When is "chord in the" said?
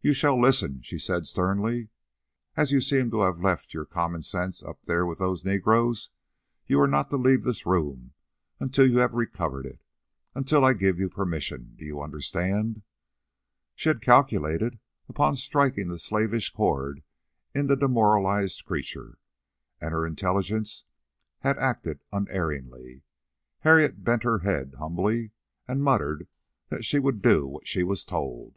16.54-17.76